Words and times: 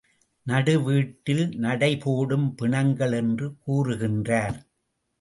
நடுவீட்டில் 0.45 1.57
நடை 1.57 1.97
போடும் 1.97 2.55
பிணங்கள் 2.55 3.11
என்று 3.11 3.49
கூறுகின்றார். 3.67 4.59